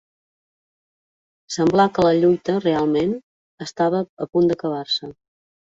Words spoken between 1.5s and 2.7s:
Semblà que la lluita,